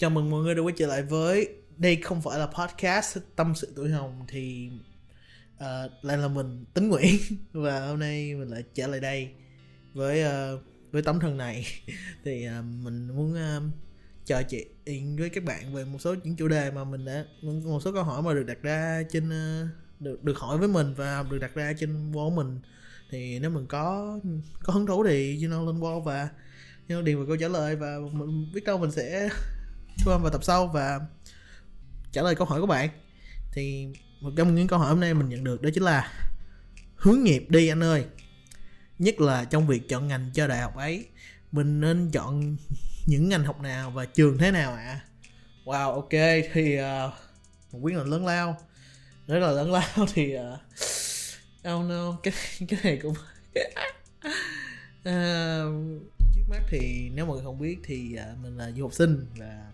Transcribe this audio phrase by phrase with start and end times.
[0.00, 3.54] Chào mừng mọi người đã quay trở lại với đây không phải là podcast tâm
[3.54, 4.70] sự tuổi hồng thì
[5.56, 5.64] uh,
[6.02, 7.16] lại là mình tính Nguyễn.
[7.52, 9.30] Và hôm nay mình lại trở lại đây
[9.94, 10.60] với uh,
[10.92, 11.66] với tấm thân này.
[12.24, 13.62] Thì uh, mình muốn uh,
[14.26, 17.80] trò chuyện với các bạn về một số những chủ đề mà mình đã một
[17.84, 19.68] số câu hỏi mà được đặt ra trên uh,
[20.00, 22.60] được được hỏi với mình và được đặt ra trên wall mình.
[23.10, 24.18] Thì nếu mình có
[24.62, 26.28] có hứng thú thì you know, lên wall và
[26.88, 29.28] you know, điền vào câu trả lời và mình biết đâu mình sẽ
[30.04, 31.00] thu âm vào tập sau và
[32.12, 32.88] trả lời câu hỏi của bạn.
[33.52, 33.88] Thì
[34.20, 36.12] một trong những câu hỏi hôm nay mình nhận được đó chính là
[36.96, 38.04] hướng nghiệp đi anh ơi.
[38.98, 41.06] Nhất là trong việc chọn ngành cho đại học ấy
[41.52, 42.56] mình nên chọn
[43.06, 44.76] những ngành học nào và trường thế nào ạ?
[44.76, 45.00] À?
[45.64, 47.12] wow ok thì uh,
[47.72, 48.58] một quyết định lớn lao.
[49.26, 50.42] Rất là lớn lao thì uh,
[51.74, 52.34] oh no cái
[52.68, 53.14] cái này cũng
[55.00, 56.02] uh,
[56.34, 59.26] trước mắt thì nếu mọi người không biết thì uh, mình là du học sinh
[59.36, 59.70] và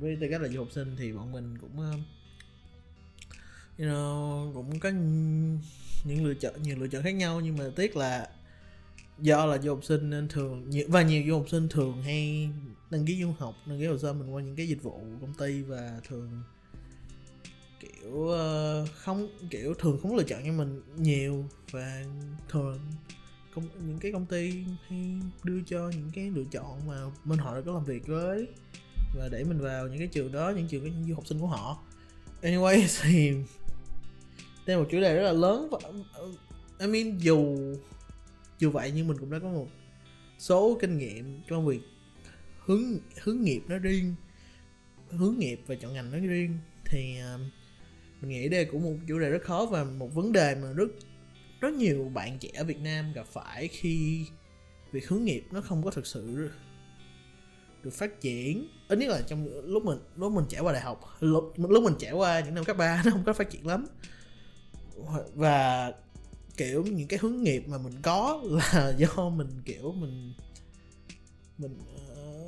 [0.00, 2.00] với tư cách là du học sinh thì bọn mình cũng uh,
[3.78, 4.88] you know, cũng có
[6.04, 7.40] những lựa chọn nhiều lựa chọn khác nhau.
[7.40, 8.28] Nhưng mà tiếc là
[9.18, 12.48] do là du học sinh nên thường và nhiều du học sinh thường hay
[12.90, 15.34] đăng ký du học đăng ký hồ sơ mình qua những cái dịch vụ công
[15.38, 16.42] ty và thường
[17.80, 21.44] kiểu uh, không kiểu thường không lựa chọn cho mình nhiều.
[21.70, 22.04] Và
[22.48, 22.78] thường
[23.54, 27.54] công, những cái công ty hay đưa cho những cái lựa chọn mà bên họ
[27.54, 28.46] đã có làm việc với
[29.14, 31.46] và để mình vào những cái trường đó những trường những du học sinh của
[31.46, 31.82] họ.
[32.42, 33.30] Anyway thì
[34.66, 35.78] đây là một chủ đề rất là lớn và
[36.80, 37.56] I mean dù
[38.58, 39.68] dù vậy nhưng mình cũng đã có một
[40.38, 41.80] số kinh nghiệm trong việc
[42.64, 42.82] hướng
[43.22, 44.14] hướng nghiệp nó riêng
[45.10, 46.58] hướng nghiệp và chọn ngành nó riêng.
[46.84, 47.40] Thì uh,
[48.20, 50.88] mình nghĩ đây cũng một chủ đề rất khó và một vấn đề mà rất
[51.60, 54.26] rất nhiều bạn trẻ ở Việt Nam gặp phải khi
[54.92, 56.50] việc hướng nghiệp nó không có thực sự
[57.84, 58.68] được phát triển.
[58.88, 61.94] Ít nhất là trong lúc mình lúc mình trải qua đại học lúc, lúc mình
[61.98, 63.86] trải qua những năm cấp 3 nó không có phát triển lắm.
[65.34, 65.92] Và
[66.56, 70.32] kiểu những cái hướng nghiệp mà mình có là do mình kiểu mình
[71.58, 71.78] mình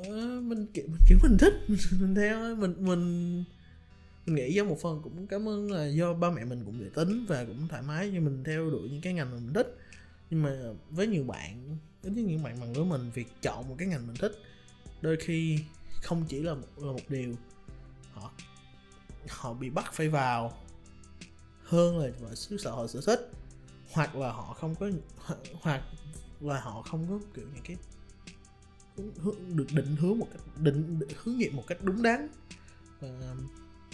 [0.07, 1.53] uh, mình kiểu kiểu mình thích.
[1.99, 3.43] Mình, theo mình mình
[4.25, 6.89] mình nghĩ do một phần cũng cảm ơn là do ba mẹ mình cũng dễ
[6.95, 9.77] tính và cũng thoải mái cho mình theo đuổi những cái ngành mà mình thích.
[10.29, 10.51] Nhưng mà
[10.89, 14.07] với nhiều bạn ít nhất những bạn bằng lứa mình việc chọn một cái ngành
[14.07, 14.31] mình thích
[15.01, 15.59] đôi khi
[16.01, 17.33] không chỉ là một, là một điều
[18.13, 18.31] họ
[19.29, 20.53] họ bị bắt phải vào
[21.63, 23.31] hơn là mọi xứ sở họ sở thích
[23.91, 24.89] hoặc là họ không có
[25.61, 25.81] hoặc
[26.39, 27.77] là họ không có kiểu những cái
[29.17, 32.27] hướng, được định hướng một cách định, định hướng nghiệp một cách đúng đắn
[32.99, 33.35] và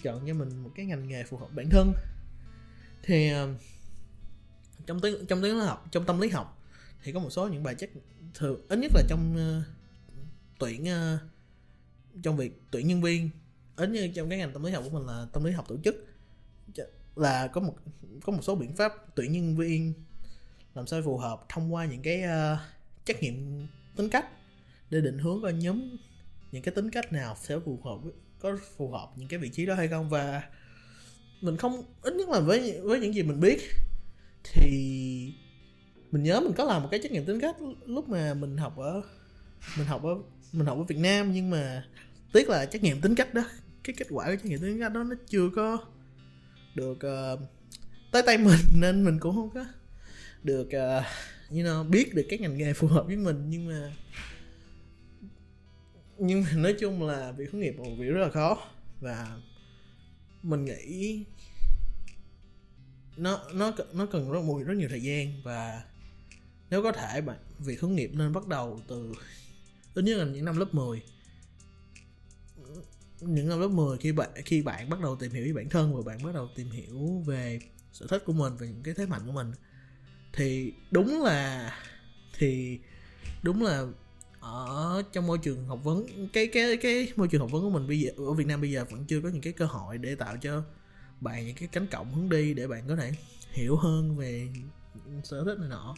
[0.03, 1.93] chọn cho mình một cái ngành nghề phù hợp bản thân.
[3.03, 3.53] Thì ờ,
[4.85, 6.59] trong tiếng trong tiếng học trong tâm lý học
[7.03, 7.89] thì có một số những bài chất
[8.33, 9.82] thường ít nhất là trong uh,
[10.65, 11.19] tuyển uh,
[12.23, 13.29] trong việc tuyển nhân viên.
[13.75, 15.75] Ít như trong cái ngành tâm lý học của mình là tâm lý học tổ
[15.83, 16.07] chức.
[17.15, 17.75] Là có một
[18.23, 19.93] có một số biện pháp tuyển nhân viên
[20.73, 22.59] làm sao phù hợp thông qua những cái uh,
[23.05, 24.25] trắc nghiệm tính cách
[24.89, 25.97] để định hướng coi nhóm
[26.51, 29.49] những cái tính cách nào sẽ phù hợp với, có phù hợp những cái vị
[29.49, 30.09] trí đó hay không.
[30.09, 30.43] Và
[31.41, 33.59] mình không ít nhất là với với những gì mình biết
[34.43, 35.33] thì
[36.11, 38.77] mình nhớ mình có làm một cái trắc nghiệm tính cách lúc mà mình học
[38.77, 39.01] ở
[39.77, 40.15] mình học ở
[40.53, 41.85] mình học ở Việt Nam nhưng mà
[42.33, 43.43] tiếc là trắc nghiệm tính cách đó
[43.83, 45.77] cái kết quả của trắc nghiệm tính cách đó nó chưa có
[46.75, 46.97] được
[47.33, 47.39] uh,
[48.11, 49.65] tới tay mình nên mình cũng không có
[50.43, 51.03] được uh,
[51.49, 53.49] you know, biết được các ngành nghề phù hợp với mình.
[53.49, 53.93] Nhưng mà
[56.17, 58.57] nhưng mà nói chung là việc hướng nghiệp là một việc rất là khó.
[59.01, 59.37] Và
[60.43, 61.23] mình nghĩ
[63.17, 65.41] nó nó nó cần rất rất nhiều thời gian.
[65.43, 65.83] Và
[66.69, 69.13] nếu có thể bạn việc hướng nghiệp nên bắt đầu từ
[69.93, 71.01] ít nhất là những năm lớp 10
[73.21, 75.95] những năm lớp 10 khi bạn khi bạn bắt đầu tìm hiểu về bản thân
[75.95, 77.59] và bạn bắt đầu tìm hiểu về
[77.93, 79.51] sở thích của mình và những cái thế mạnh của mình,
[80.33, 81.71] thì đúng là,
[82.37, 82.79] thì
[83.43, 83.87] đúng là
[84.39, 87.87] ở trong môi trường học vấn, cái cái cái môi trường học vấn của mình
[87.87, 90.15] bây giờ, ở Việt Nam bây giờ vẫn chưa có những cái cơ hội để
[90.15, 90.63] tạo cho
[91.21, 93.11] bạn những cái cánh cổng hướng đi để bạn có thể
[93.51, 94.47] hiểu hơn về
[95.23, 95.95] sở thích này nọ.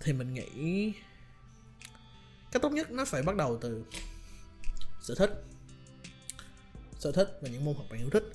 [0.00, 0.92] Thì mình nghĩ
[2.56, 3.84] cái tốt nhất nó phải bắt đầu từ
[5.00, 5.44] sở thích.
[6.98, 8.32] Sở thích và những môn học bạn yêu thích.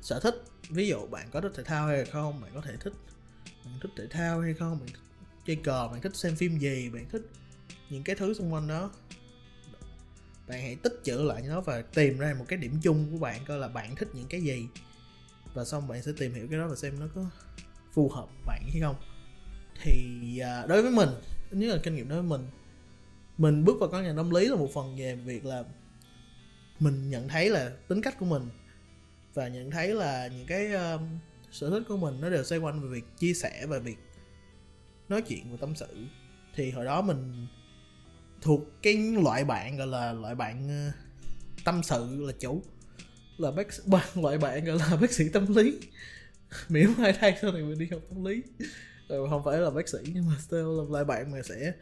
[0.00, 0.34] Sở thích,
[0.70, 2.92] ví dụ bạn có thích thể thao hay không, bạn có thể thích,
[3.64, 5.00] bạn thích thể thao hay không, bạn thích
[5.46, 7.22] chơi cờ, bạn thích xem phim gì, bạn thích
[7.90, 8.90] những cái thứ xung quanh đó.
[10.48, 13.44] Bạn hãy tích trữ lại nó và tìm ra một cái điểm chung của bạn
[13.44, 14.66] coi là bạn thích những cái gì.
[15.54, 17.24] Và xong bạn sẽ tìm hiểu cái đó và xem nó có
[17.92, 18.96] phù hợp bạn hay không.
[19.82, 21.08] Thì à, đối với mình,
[21.50, 22.48] nếu là kinh nghiệm đối với mình
[23.42, 25.64] mình bước vào con nhà tâm lý là một phần về việc là
[26.78, 28.42] mình nhận thấy là tính cách của mình
[29.34, 31.00] và nhận thấy là những cái uh,
[31.50, 33.98] sở thích của mình nó đều xoay quanh về việc chia sẻ và việc
[35.08, 36.06] nói chuyện và tâm sự.
[36.54, 37.46] Thì hồi đó mình
[38.40, 40.94] thuộc cái loại bạn gọi là loại bạn uh,
[41.64, 42.62] tâm sự là chủ
[43.38, 43.66] là bác
[44.16, 45.80] loại bạn gọi là bác sĩ tâm lý.
[46.68, 48.42] Miễn hai thay sau này mình đi học tâm lý.
[49.08, 51.72] Rồi không phải là bác sĩ nhưng mà still là loại bạn mà sẽ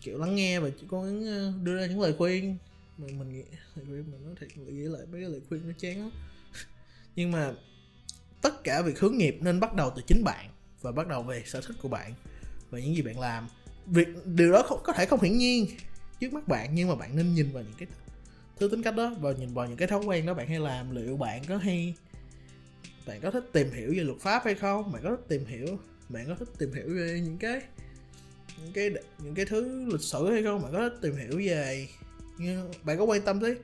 [0.00, 2.56] kiểu lắng nghe và chỉ có ờ, đưa ra những lời khuyên.
[2.98, 3.42] Mà mình nghĩ
[3.74, 6.10] lời khuyên mình nói thiệt nghĩ lại mấy cái lời khuyên nó chán lắm.
[7.16, 7.52] Nhưng mà
[8.42, 10.50] tất cả việc hướng nghiệp nên bắt đầu từ chính bạn
[10.80, 12.14] và bắt đầu về sở thích của bạn
[12.70, 13.48] và những gì bạn làm.
[13.86, 15.66] Việc điều đó không, có thể không hiển nhiên
[16.20, 17.88] trước mắt bạn nhưng mà bạn nên nhìn vào những cái
[18.58, 20.34] thứ tính cách đó và nhìn vào những cái thói quen đó.
[20.34, 21.94] Bạn hay làm liệu bạn có hay
[23.06, 24.92] bạn có thích tìm hiểu về luật pháp hay không?
[24.92, 27.60] Bạn có thích tìm hiểu bạn có thích tìm hiểu về những cái
[28.58, 31.88] những cái những cái thứ lịch sử hay không, bạn có tìm hiểu về
[32.38, 33.56] như, bạn có quan tâm tới,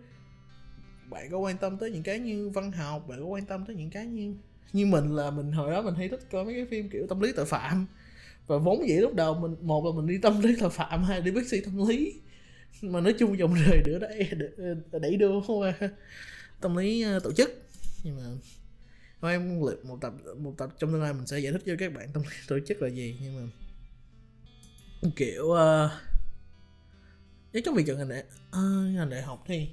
[1.10, 3.76] bạn có quan tâm tới những cái như văn học, bạn có quan tâm tới
[3.76, 4.34] những cái như
[4.72, 7.20] như mình là mình, hồi đó mình hay thích coi mấy cái phim kiểu tâm
[7.20, 7.86] lý tội phạm.
[8.46, 11.20] Và vốn dĩ lúc đầu mình, một là mình đi tâm lý tội phạm, hai
[11.20, 12.20] đi bác sĩ tâm lý.
[12.82, 14.28] Mà nói chung dòng đời nữa đấy
[14.92, 15.72] đẩy đưa qua
[16.60, 17.62] tâm lý ờ, tổ chức.
[18.04, 18.22] Nhưng mà
[19.20, 21.94] thôi em một tập một tập trong tương lai mình sẽ giải thích cho các
[21.94, 23.52] bạn tâm lý tổ chức là gì, nhưng mà
[25.10, 25.90] kiểu uh,
[27.64, 29.68] trong việc chọn ngành đại uh, ngành đại học thì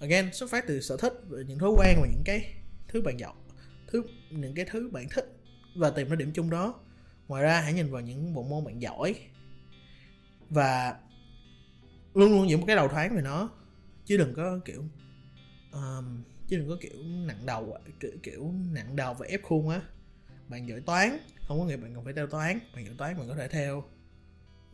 [0.00, 2.54] again xuất phát từ sở thích và những thói quen và những cái
[2.88, 3.34] thứ bạn giỏi
[3.88, 5.36] thứ những cái thứ bạn thích
[5.76, 6.80] và tìm ra điểm chung đó.
[7.28, 9.14] Ngoài ra hãy nhìn vào những bộ môn bạn giỏi
[10.50, 10.98] và
[12.14, 13.50] luôn luôn giữ một cái đầu thoáng về nó
[14.04, 14.84] chứ đừng có kiểu
[15.72, 19.80] um, chứ đừng có kiểu nặng đầu kiểu, kiểu nặng đầu và ép khuôn á.
[20.48, 21.18] Bạn giỏi toán
[21.48, 23.84] không có nghĩa bạn cần phải theo toán bạn giỏi toán bạn có thể theo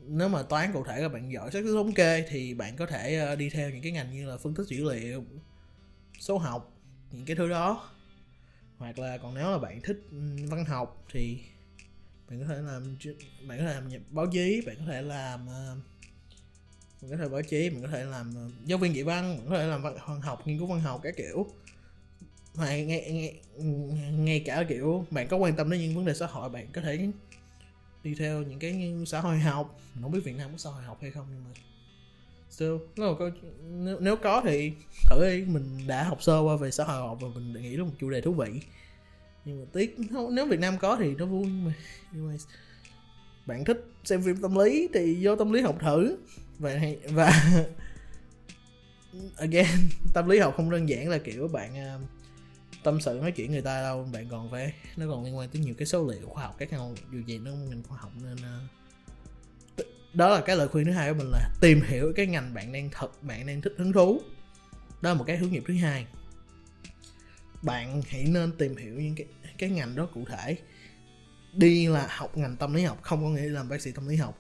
[0.07, 2.87] nếu mà toán cụ thể là bạn giỏi xác suất thống kê thì bạn có
[2.87, 5.25] thể ờ, đi theo những cái ngành như là phân tích dữ liệu
[6.19, 6.73] số học
[7.11, 7.91] những cái thứ đó.
[8.79, 10.01] Hoặc là còn nếu là bạn thích
[10.49, 11.39] văn học thì
[12.31, 12.97] bạn có thể làm
[13.47, 15.77] bạn có thể làm báo chí bạn có thể làm ờ,
[17.03, 19.47] bạn có thể báo chí bạn có thể làm ờ, giáo viên dạy văn bạn
[19.51, 21.47] có thể làm văn học nghiên cứu văn học các kiểu.
[22.55, 23.41] Mà ngay, ngay,
[24.13, 26.81] ngay cả kiểu bạn có quan tâm đến những vấn đề xã hội bạn có
[26.81, 27.09] thể
[28.05, 29.81] đi theo những cái xã hội học.
[29.95, 31.51] Mình không biết việt nam có xã hội học hay không nhưng mà
[32.51, 33.31] still nếu, có,
[33.71, 34.73] nếu, nếu có thì
[35.11, 35.45] thử đi.
[35.45, 38.11] Mình đã học sơ qua về xã hội học và mình nghĩ là một chủ
[38.11, 38.61] đề thú vị.
[39.45, 39.97] Nhưng mà tiếc
[40.33, 41.75] nếu việt nam có thì nó vui nhưng mà
[42.13, 42.47] anyways,
[43.47, 46.17] bạn thích xem phim tâm lý thì vô tâm lý học thử.
[46.59, 47.33] Và và
[49.37, 49.67] again
[50.15, 52.22] tâm lý học không đơn giản là kiểu bạn uh,
[52.83, 54.09] tâm sự nói chuyện người ta đâu.
[54.13, 56.73] Bạn còn phải nó còn liên quan tới nhiều cái số liệu khoa học các
[56.73, 58.71] nhau dù gì nó ngành khoa học nên uh,
[60.15, 62.73] đó là cái lời khuyên thứ hai của mình là tìm hiểu cái ngành bạn
[62.73, 64.21] đang thật bạn đang thích hứng thú.
[65.01, 66.07] Đó là một cái hướng nghiệp thứ hai.
[67.63, 69.27] Bạn hãy nên tìm hiểu những cái
[69.59, 70.57] cái ngành đó cụ thể.
[71.53, 74.09] Đi là học ngành tâm lý học không có nghĩa là làm bác sĩ tâm
[74.09, 74.39] lý học.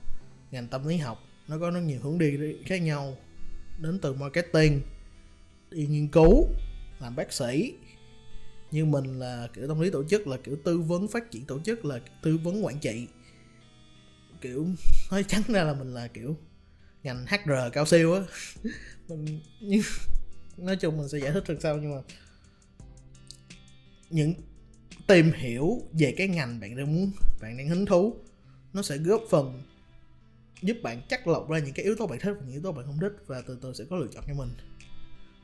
[0.50, 1.19] Ngành tâm lý học
[1.49, 2.37] nó có rất nhiều hướng đi
[2.67, 3.17] khác nhau.
[3.79, 4.83] Đến từ marketing
[5.71, 6.49] đi nghiên cứu
[7.00, 7.75] làm bác sĩ
[8.73, 11.61] như mình là kiểu tâm lý tổ chức là kiểu tư vấn phát triển tổ
[11.61, 13.07] chức là tư vấn quản trị.
[14.41, 14.67] Kiểu
[15.11, 16.37] nói trắng ra là mình là kiểu
[17.03, 18.21] ngành HR cao siêu á.
[19.09, 19.83] Mình nhưng
[20.57, 22.03] nói chung mình sẽ giải thích được sau nhưng mà
[24.11, 24.35] những
[25.06, 28.17] tìm hiểu về cái ngành bạn đang muốn bạn đang hứng thú
[28.73, 29.63] nó sẽ góp phần
[30.63, 32.73] giúp bạn chắc lọc ra những cái yếu tố bạn thích và những yếu tố
[32.73, 34.51] bạn không thích và từ từ sẽ có lựa chọn cho mình.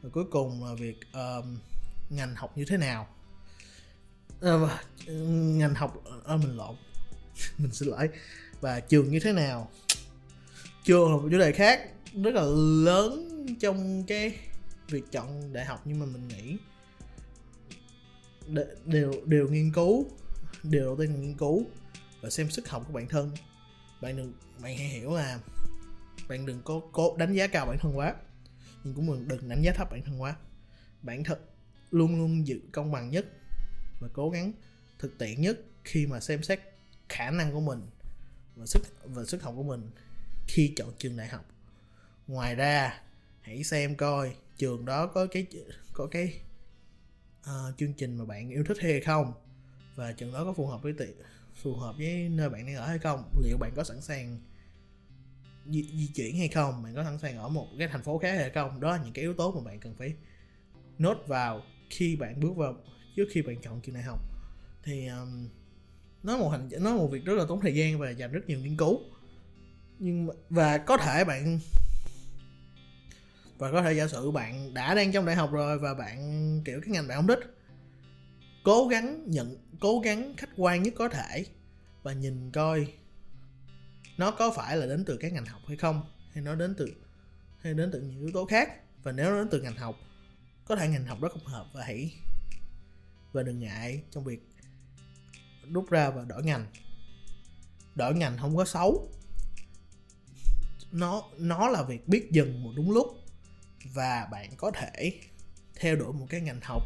[0.02, 1.59] Và cuối cùng là việc um,
[2.11, 3.09] ngành học như thế nào
[4.40, 4.83] à,
[5.57, 6.76] ngành học à, mình lộn.
[7.59, 8.09] Mình xin lỗi.
[8.61, 9.71] Và trường như thế nào?
[10.85, 11.80] Trường là một chủ đề khác.
[12.23, 12.42] Rất là
[12.85, 14.35] lớn trong cái
[14.88, 16.57] việc chọn đại học nhưng mà mình nghĩ
[18.85, 20.07] đều đều nghiên cứu
[20.62, 21.66] điều đầu tiên là nghiên cứu
[22.21, 23.30] và xem sức học của bản thân.
[24.00, 25.38] Bạn đừng bạn hãy hiểu là
[26.28, 28.14] bạn đừng có cố đánh giá cao bản thân quá
[28.85, 30.37] nhưng cũng đừng đánh giá thấp bản thân quá.
[31.02, 31.38] Bản thân
[31.90, 33.26] luôn luôn giữ công bằng nhất
[34.00, 34.52] và cố gắng
[34.99, 36.61] thực tiễn nhất khi mà xem xét
[37.09, 37.81] khả năng của mình
[38.57, 39.90] và sức và sức học của mình
[40.47, 41.45] khi chọn trường đại học.
[42.26, 43.00] Ngoài ra
[43.40, 45.47] hãy xem coi trường đó có cái
[45.93, 46.40] có cái
[47.40, 49.33] uh, chương trình mà bạn yêu thích hay không
[49.95, 51.17] và trường đó có phù hợp với tiện
[51.62, 53.31] phù hợp với nơi bạn đang ở hay không.
[53.45, 54.38] Liệu bạn có sẵn sàng
[55.67, 56.83] di, di chuyển hay không?
[56.83, 58.81] Bạn có sẵn sàng ở một cái thành phố khác hay không?
[58.81, 60.14] Đó là những cái yếu tố mà bạn cần phải
[60.99, 62.76] nốt vào khi bạn bước vào
[63.19, 64.21] trước khi bạn chọn trường đại học.
[64.83, 65.49] Thì um,
[66.23, 68.59] nó một hành nó một việc rất là tốn thời gian và dành rất nhiều
[68.59, 69.01] nghiên cứu.
[69.99, 71.59] Nhưng và có thể bạn
[73.59, 76.19] và có thể giả sử bạn đã đang trong đại học rồi và bạn
[76.65, 77.41] kiểu cái ngành bạn không thích
[78.65, 81.45] cố gắng nhận cố gắng khách quan nhất có thể
[82.03, 82.87] và nhìn coi
[84.19, 86.93] nó có phải là đến từ cái ngành học hay không hay nó đến từ
[87.61, 88.73] hay đến từ những yếu tố khác.
[89.03, 89.97] Và nếu nó đến từ ngành học
[90.65, 92.13] có thể ngành học đó không hợp và hãy
[93.32, 94.49] và đừng ngại trong việc
[95.73, 96.66] rút ra và đổi ngành.
[97.94, 99.08] Đổi ngành không có xấu.
[100.92, 103.06] Nó nó là việc biết dừng một đúng lúc
[103.94, 105.20] và bạn có thể
[105.80, 106.82] theo đuổi một cái ngành học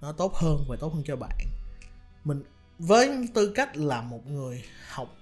[0.00, 1.38] nó tốt hơn và tốt hơn cho bạn.
[2.24, 2.42] Mình
[2.78, 5.16] với tư cách là một người học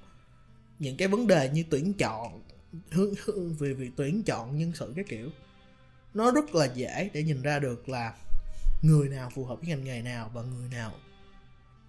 [0.79, 2.43] những cái vấn đề như tuyển chọn
[2.91, 5.31] hướng, hướng về việc tuyển chọn nhân sự cái kiểu
[6.15, 8.15] nó rất là dễ để nhìn ra được là
[8.83, 10.93] người nào phù hợp với ngành nghề nào và người nào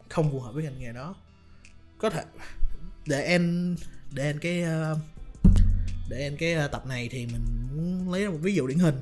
[0.09, 1.15] không phù hợp với ngành nghề đó.
[1.97, 2.23] Có thể
[3.07, 3.75] để em
[4.11, 4.99] để em cái ờ,
[6.09, 9.01] để em cái ờ, tập này thì mình muốn lấy một ví dụ điển hình.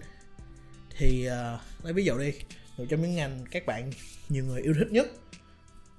[0.98, 2.34] Thì uh, lấy ví dụ đi
[2.78, 3.92] một trong những ngành các bạn
[4.30, 5.08] nhiều người yêu thích nhất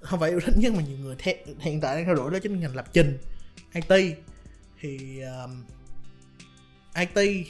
[0.03, 2.39] không phải yêu thích nhất mà nhiều người theo, hiện tại đang theo đuổi đó
[2.43, 3.19] chính là ngành lập trình
[3.75, 4.17] IT
[4.81, 5.65] thì um,
[6.95, 7.47] IT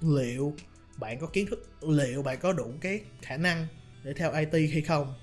[0.00, 0.54] liệu
[0.98, 3.66] bạn có kiến thức, liệu bạn có đủ cái khả năng
[4.04, 5.14] để theo IT hay không?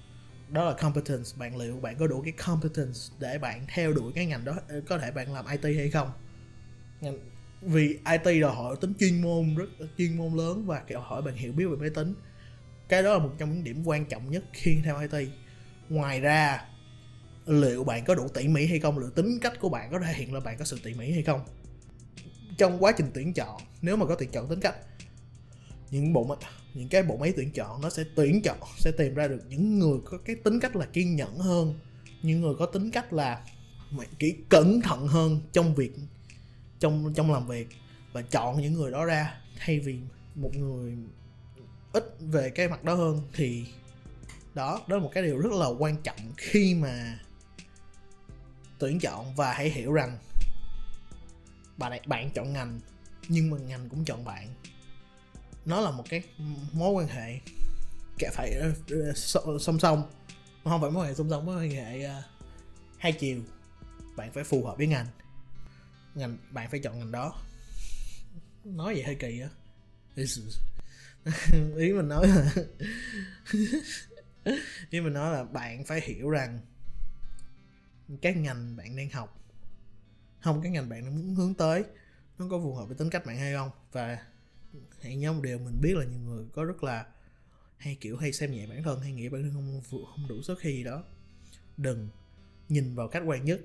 [0.50, 1.29] Đó là competence.
[1.38, 4.82] Bạn liệu bạn có đủ cái competence để bạn theo đuổi cái ngành đó ờ,
[4.88, 6.12] có thể bạn làm IT hay không?
[7.62, 9.65] Vì IT đòi hỏi tính chuyên môn rất,
[9.98, 12.13] chuyên môn lớn và đòi hỏi bạn hiểu biết về máy tính.
[12.89, 15.29] Cái đó là một trong những điểm quan trọng nhất khi theo IT
[15.89, 16.65] ngoài ra,
[17.46, 19.00] liệu bạn có đủ tỉ mỉ hay không?
[19.00, 21.24] Liệu tính cách của bạn có thể hiện là bạn có sự tỉ mỉ hay
[21.24, 21.41] không?
[22.58, 24.75] Trong quá trình tuyển chọn, nếu mà có tuyển chọn tính cách
[25.92, 26.38] những bộ máy
[26.74, 29.80] những cái bộ máy tuyển chọn nó sẽ tuyển chọn, sẽ tìm ra được những
[29.80, 31.80] người có cái tính cách là kiên nhẫn hơn,
[32.22, 33.46] những người có tính cách là
[34.20, 35.92] kỹ cẩn thận hơn trong việc,
[36.80, 37.68] trong trong làm việc
[38.13, 39.42] và chọn những người đó ra.
[39.60, 40.00] Thay vì
[40.36, 40.98] một người
[41.94, 43.65] ít về cái mặt đó hơn thì
[44.54, 47.20] đó đó là một cái điều rất là quan trọng khi mà
[48.80, 50.18] tuyển chọn và hãy hiểu rằng
[51.77, 52.80] bạn bạn chọn ngành
[53.27, 54.48] nhưng mà ngành cũng chọn bạn
[55.65, 56.24] nó là một cái
[56.74, 57.39] mối quan hệ
[58.19, 59.13] cả phải ờ, ờ,
[59.45, 60.03] ờ, song song.
[60.63, 62.10] Không phải mối quan hệ song song, mối quan hệ
[62.98, 63.41] hai chiều.
[64.15, 65.07] Bạn phải phù hợp với ngành.
[66.15, 67.41] Ngành, bạn phải chọn ngành đó.
[68.63, 69.50] Nói vậy hơi kỳ á.
[71.77, 72.51] Ý mình nói là
[74.89, 76.60] ý mình nói là bạn phải hiểu rằng
[78.22, 79.45] cái ngành bạn đang học
[80.45, 81.84] không cái ngành bạn muốn hướng tới,
[82.38, 83.69] nó có phù hợp với tính cách bạn hay không.
[83.91, 84.17] Và
[85.01, 87.05] hãy nhớ một điều mình biết là nhiều người có rất là
[87.77, 90.60] hay, kiểu, hay xem nhẹ bản thân, hay nghĩ bản thân không không đủ sức
[90.60, 91.03] khi gì đó.
[91.77, 92.10] Đừng
[92.70, 93.62] nhìn vào khách quan nhất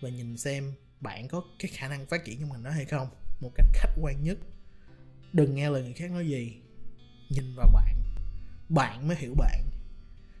[0.00, 3.08] và nhìn xem bạn có cái khả năng phát triển trong ngành đó hay không.
[3.40, 4.38] Một cách khách quan nhất.
[5.32, 6.56] Đừng nghe lời người khác nói gì.
[7.28, 7.96] Nhìn vào bạn.
[8.68, 9.64] Bạn mới hiểu bạn.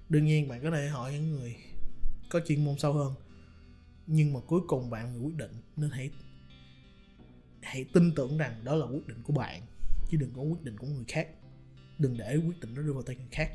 [0.08, 1.56] Đương nhiên bạn có thể hỏi những người
[2.30, 3.14] có chuyên môn sâu hơn.
[4.06, 5.52] Nhưng mà cuối cùng bạn người quyết định.
[5.76, 6.10] Nên hãy
[7.62, 9.62] hãy tin tưởng rằng đó là quyết định của bạn
[10.14, 11.28] chứ đừng có quyết định của người khác.
[11.98, 13.50] Đừng để quyết định nó đưa vào tay người khác.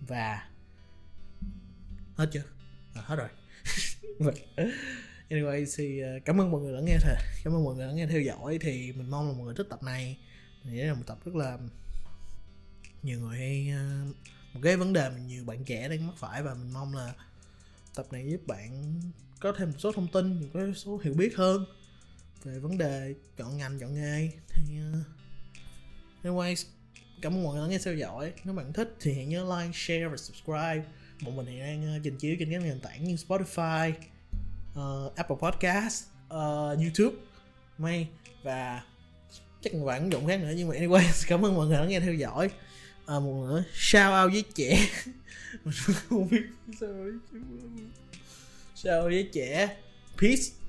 [0.00, 0.48] Và
[2.14, 2.42] hết chưa?
[2.94, 3.28] À, hết rồi.
[4.18, 4.34] Vâng.
[5.30, 7.92] Anyway thì à, cảm ơn mọi người đã nghe thề, cảm ơn mọi người đã
[7.92, 8.58] nghe theo dõi.
[8.60, 10.18] Thì mình mong là mọi người thích tập này.
[10.64, 11.58] Thì đây là một tập rất là
[13.02, 14.04] nhiều người hay à,
[14.54, 16.42] một cái vấn đề mà nhiều bạn trẻ đang mắc phải.
[16.42, 17.14] Và mình mong là
[17.94, 19.00] tập này giúp bạn
[19.40, 21.64] có thêm một số thông tin một số hiểu biết hơn
[22.44, 24.30] về vấn đề chọn ngành chọn nghề.
[24.48, 25.06] Thì uh,
[26.22, 26.64] anyways
[27.22, 28.32] cảm ơn mọi người đã nghe theo dõi.
[28.44, 30.82] Nếu bạn thích thì hãy nhớ like share và subscribe.
[31.24, 33.92] Bọn mình hiện đang ờ, trình chiếu trên các nền tảng như Spotify
[34.78, 37.16] uh, Apple Podcast uh, YouTube.
[37.78, 38.08] May
[38.42, 38.82] và
[39.60, 41.84] chắc một vài ứng dụng khác nữa nhưng mà anyway cảm ơn mọi người đã
[41.84, 42.50] nghe theo dõi.
[43.06, 44.88] À, một nữa shout out với trẻ.
[45.64, 45.74] Mình
[46.08, 46.42] không biết
[46.80, 46.88] sao
[48.74, 49.76] shout out với trẻ.
[50.20, 50.61] Peace.